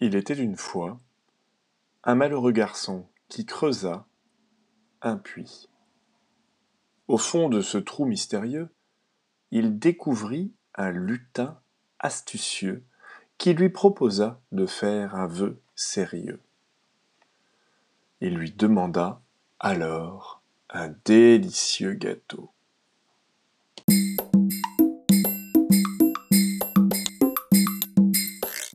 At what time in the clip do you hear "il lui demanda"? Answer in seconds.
18.22-19.20